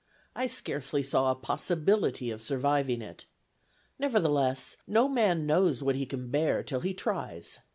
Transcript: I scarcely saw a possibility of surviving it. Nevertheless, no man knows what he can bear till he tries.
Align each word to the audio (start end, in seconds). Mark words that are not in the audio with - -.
I 0.35 0.47
scarcely 0.47 1.03
saw 1.03 1.29
a 1.29 1.35
possibility 1.35 2.31
of 2.31 2.41
surviving 2.41 3.03
it. 3.03 3.25
Nevertheless, 3.99 4.77
no 4.87 5.07
man 5.07 5.45
knows 5.45 5.83
what 5.83 5.93
he 5.95 6.07
can 6.07 6.31
bear 6.31 6.63
till 6.63 6.79
he 6.79 6.95
tries. 6.95 7.59